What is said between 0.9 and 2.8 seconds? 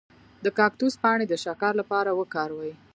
پاڼې د شکر لپاره وکاروئ